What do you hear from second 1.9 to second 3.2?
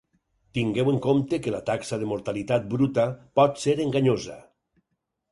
de mortalitat bruta